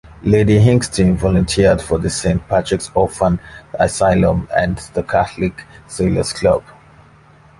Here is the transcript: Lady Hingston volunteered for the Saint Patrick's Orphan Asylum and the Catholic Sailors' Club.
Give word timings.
Lady 0.23 0.57
Hingston 0.59 1.15
volunteered 1.15 1.79
for 1.79 1.99
the 1.99 2.09
Saint 2.09 2.47
Patrick's 2.47 2.89
Orphan 2.95 3.39
Asylum 3.75 4.47
and 4.57 4.79
the 4.95 5.03
Catholic 5.03 5.63
Sailors' 5.85 6.33
Club. 6.33 6.63